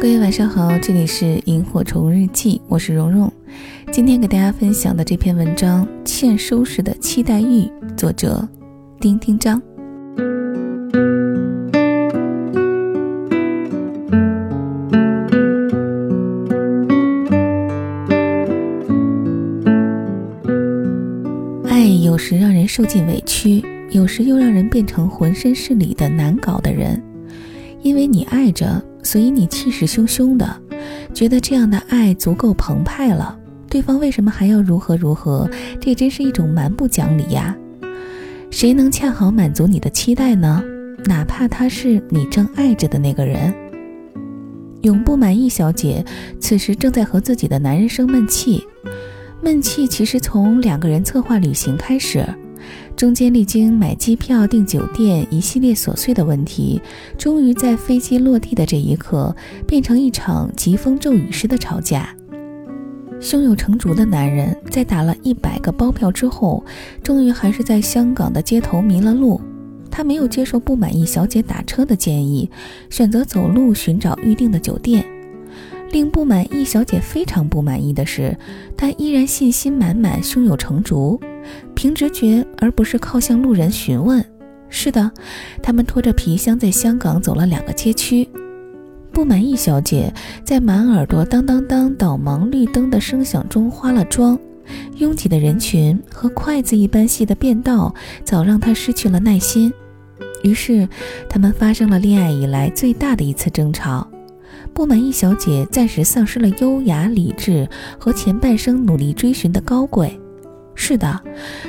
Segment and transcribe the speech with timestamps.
[0.00, 3.30] 各位晚上好，这里是萤火虫日记，我是蓉蓉。
[3.92, 7.64] 今天给大家分享的这篇文章《欠收拾的期待欲》，
[7.98, 8.48] 作者
[8.98, 9.60] 丁丁章。
[21.68, 26.98] 爱有时让人受尽委屈，有时又让人变成浑身是理的难搞的人。
[27.82, 30.60] 因为你爱着，所以你气势汹汹的，
[31.14, 33.36] 觉得这样的爱足够澎湃了。
[33.68, 35.48] 对方为什么还要如何如何？
[35.80, 37.56] 这真是一种蛮不讲理呀！
[38.50, 40.62] 谁能恰好满足你的期待呢？
[41.04, 43.54] 哪怕他是你正爱着的那个人。
[44.82, 46.04] 永不满意小姐
[46.40, 48.66] 此时正在和自己的男人生闷气，
[49.40, 52.26] 闷气其实从两个人策划旅行开始。
[53.00, 56.78] 中间历经买机票、订酒店一系列琐碎的问题，
[57.16, 59.34] 终于在飞机落地的这一刻，
[59.66, 62.14] 变成一场疾风骤雨式的吵架。
[63.18, 66.62] 胸有成竹的男人在打了一百个包票之后，
[67.02, 69.40] 终于还是在香港的街头迷了路。
[69.90, 72.50] 他没有接受不满意小姐打车的建议，
[72.90, 75.02] 选择走路寻找预定的酒店。
[75.90, 78.36] 令不满意小姐非常不满意的是，
[78.76, 81.18] 他依然信心满满、胸有成竹，
[81.80, 84.22] 凭直觉而不是靠向路人询问。
[84.68, 85.10] 是的，
[85.62, 88.28] 他们拖着皮箱在香港走了两个街区。
[89.10, 90.12] 不满意小姐
[90.44, 94.38] 在满耳朵当当当导盲绿灯的声响中化了妆，
[94.98, 97.94] 拥挤的人群和筷子一般细的便道
[98.24, 99.72] 早让她失去了耐心。
[100.42, 100.86] 于是，
[101.30, 104.06] 他们发生了恋爱以来最大的一次争吵。
[104.74, 107.66] 不满意小姐暂时丧失了优雅、理智
[107.98, 110.20] 和前半生努力追寻的高贵。
[110.90, 111.22] 是的，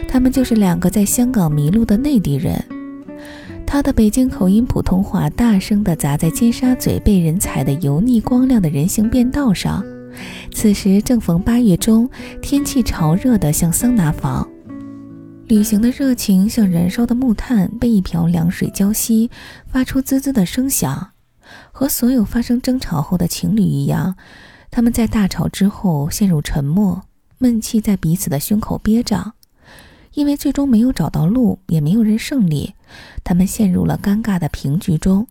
[0.08, 2.60] 他们就是两个在香港迷路的内地人。
[3.68, 9.86] 他的北京口音普通话大声地砸在尖沙咀被人踩得油腻光亮的人行便道上。
[10.52, 12.10] 此时正逢八月中，
[12.42, 14.50] 天气潮热得像桑拿房。
[15.46, 19.30] 旅行的热情像燃烧的木炭，被一瓢凉水浇熄，
[19.68, 21.12] 发出滋滋的声响。
[21.72, 24.16] 和所有发生争吵后的情侣一样，
[24.72, 27.04] 他们在大吵之后陷入沉默，
[27.42, 29.34] 闷气在彼此的胸口憋着。
[30.14, 32.76] 因为最终没有找到路，也没有人胜利，
[33.24, 35.28] 他们陷入了尴尬的平局中，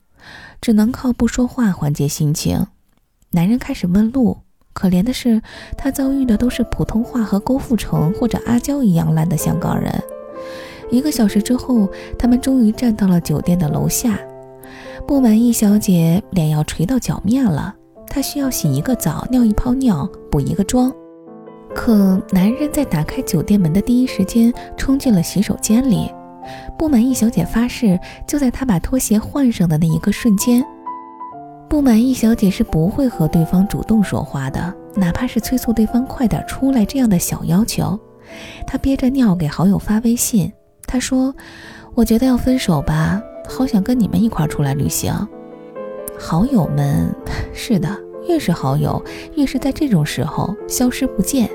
[0.61, 2.67] 只能靠不说话缓解心情。
[3.33, 4.39] 男人开始问路，
[4.73, 5.43] 可怜的是，
[5.77, 10.03] 他遭遇的都是普通话和郭富城或者阿娇一样烂的香港人。
[10.91, 11.87] 一个小时之后，
[12.19, 14.19] 他们终于站到了酒店的楼下。
[15.07, 17.75] 不满意小姐脸要垂到脚面了，
[18.09, 20.91] 她需要洗一个澡、尿一泡尿、补一个妆。
[21.75, 26.11] 可男人在打开酒店门的第一时间冲进了洗手间里。
[26.77, 30.65] 不满意小姐发誓，就在他把拖鞋换上的那一个瞬间。
[31.69, 37.99] 不满意小姐是不会和对方主动说话的，哪怕是催促对方快点出来这样的小要求。
[38.67, 40.53] 她憋着尿给好友发微信，
[40.87, 41.33] 她说
[41.95, 45.13] ：“我觉得要分手吧。”好想跟你们一块出来旅行，
[46.19, 47.15] 好友们，
[47.53, 47.89] 是的，
[48.29, 49.03] 越是好友，
[49.37, 51.51] 越是在这种时候消失不见。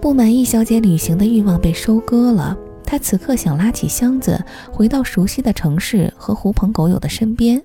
[0.00, 7.62] 不满意小姐旅行的欲望被收割了，她此刻想拉起箱子，回到熟悉的城市和狐朋狗友的身边。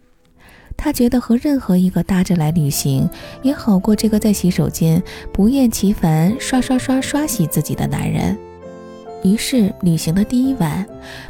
[0.76, 3.10] 她觉得和任何一个搭着来旅行，
[3.42, 5.02] 也好过这个在洗手间
[5.32, 8.38] 不厌其烦刷刷刷刷洗自己的男人。
[9.24, 10.86] 于是，旅行的第一晚，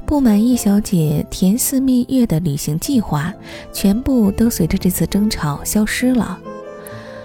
[0.08, 3.32] 不满意小姐甜似蜜月的旅行计划，
[3.72, 6.40] 全部都随着这次争吵消失了。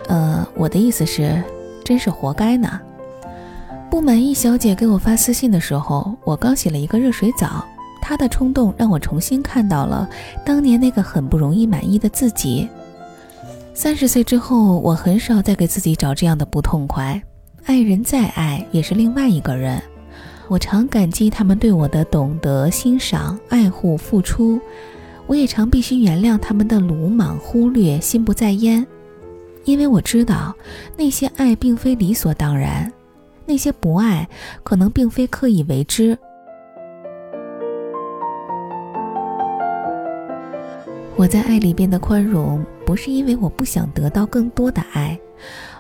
[0.06, 1.42] 呃，我的意思是，
[1.82, 2.78] 真是活该呢。
[3.90, 7.66] 不满意小姐给我发私信的时候，我刚洗了一个热水澡，
[8.00, 10.08] 她的冲动让我重新看到了
[10.44, 12.68] 当年那个很不容易满意的自己。
[13.74, 17.20] 三十岁之后，我很少再给自己找这样的不痛快。
[17.64, 19.82] 爱人再爱，也是另外一个人。
[20.46, 24.60] 我常感激他们对我的懂得、欣赏、爱护、付出，
[25.26, 28.86] 我也常必须原谅他们的鲁莽、忽略、心不在焉，
[29.64, 30.54] 因为我知道
[30.96, 32.92] 那些爱并非理所当然，
[33.50, 34.28] 那些不爱
[34.62, 36.16] 可能并非刻意为之。
[41.16, 45.18] 我在爱里变得宽容，不是因为我不想得到更多的爱，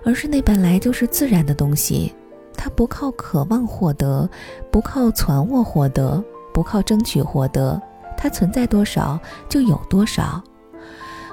[0.04, 2.12] 而是那本来就是自然的东西。
[2.56, 4.28] 它不靠渴望获得，
[4.72, 7.80] 不靠攒握获得，不靠争取获得，
[8.18, 9.16] 它存在多少
[9.48, 10.42] 就有多少。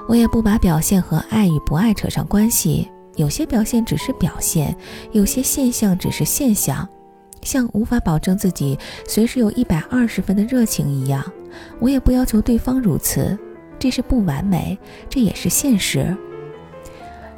[0.08, 2.88] 我也不把表现和爱与不爱扯上关系，
[3.18, 4.74] 有些表现只是表现，
[5.10, 6.88] 有些现象只是现象。
[7.42, 11.24] 像无法保证自己随时有一百二十分的热情一样，
[11.80, 13.36] 我也不要求对方如此。
[13.76, 14.78] 这是不完美，
[15.08, 16.16] 这也是现实。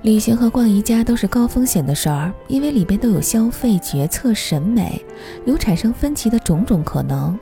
[0.03, 5.03] 旅行和逛宜家都是高风险的事儿，因为里边都有消费、决策、审美，
[5.47, 7.39] 有产生分歧的种种可能。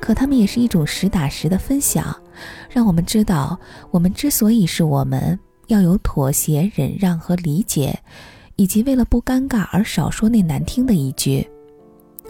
[0.00, 2.14] 可他们也是一种实打实的分享，
[2.70, 3.58] 让我们知道，
[3.90, 5.38] 我们之所以是我们，
[5.68, 7.98] 要有妥协、忍让和理解，
[8.56, 11.48] 以及为了不尴尬而少说那难听的一句。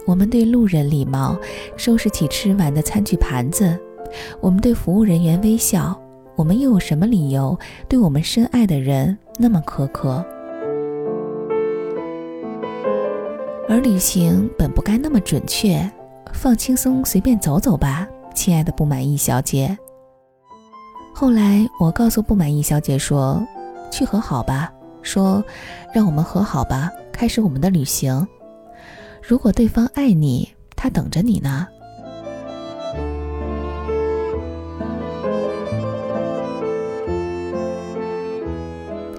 [0.07, 1.39] 我们对路人礼貌，
[1.77, 3.77] 收拾起吃完的餐具盘子；
[4.41, 5.99] 我们对服务人员微笑。
[6.37, 7.57] 我们又有什么理由
[7.89, 10.25] 对我们深爱的人那么苛刻？
[13.69, 15.89] 而旅行本不该那么准确，
[16.33, 19.79] 放轻松，随便走走吧，亲爱的不满意小姐。
[21.17, 23.41] 后来我告诉不满意小姐说
[23.89, 24.71] ：“去和好吧，
[25.01, 25.43] 说
[25.95, 28.27] 让我们和好吧，开始我们的旅行。
[29.23, 31.69] 如果对方爱你，他等着你呢。”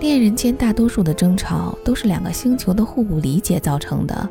[0.01, 4.29] 恋人间大多数的争吵都是两个星球的互不理解造成的。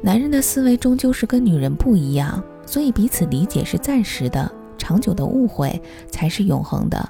[0.00, 7.06] 男人的思维终究是跟女人不一样，所以彼此理解是暂时的，长久的误会才是永恒的。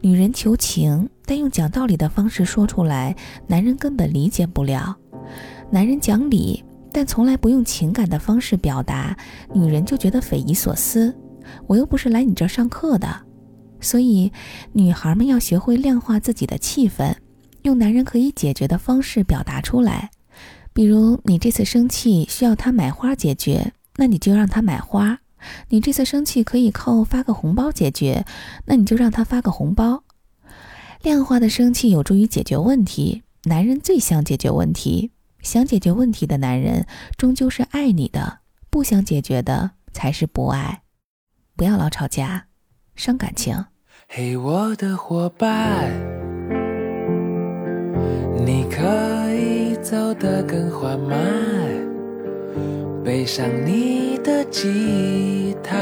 [0.00, 3.16] 女人求情，但用讲道理的方式说出来，
[3.46, 4.94] 男人根本理解不了；
[5.70, 9.16] 男人讲理，但从来不用情感的方式表达，
[9.54, 11.16] 女人就觉得匪夷所思。
[11.66, 13.08] 我又不是来你这儿上课的。
[13.80, 14.30] 所以，
[14.72, 17.14] 女孩们要学会量化自己的气氛，
[17.62, 20.10] 用男人可以解决的方式表达出来。
[20.72, 25.16] 比如，你这次生气需要他买花解决，那你就让他买花；
[25.68, 28.24] 你这次生气可以靠发个红包解决，
[28.66, 30.04] 那你就让他发个红包。
[31.02, 33.22] 量化的生气有助于解决问题。
[33.44, 35.10] 男人最想解决问题，
[35.40, 36.86] 想解决问题的男人
[37.18, 38.38] 终究是爱你的，
[38.70, 40.82] 不想解决的才是不爱。
[41.54, 42.46] 不要老吵架，
[42.96, 43.66] 伤感情。
[44.08, 45.92] 嘿，我的伙伴，
[48.44, 51.18] 你可以走得更缓慢，
[53.04, 55.76] 背上你的吉他，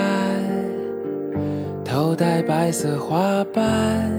[1.85, 4.11] 头戴白色花瓣，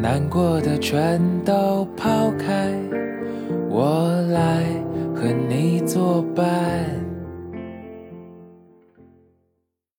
[0.00, 2.72] 难过的全都抛开，
[3.68, 4.64] 我来
[5.14, 7.09] 和你作伴。